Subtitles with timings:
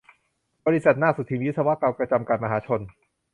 [0.65, 2.81] บริษัท นาคสุทินวิศวกรรม จำกัด มหาชน